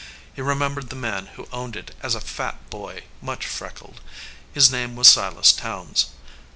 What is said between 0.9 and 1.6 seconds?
man who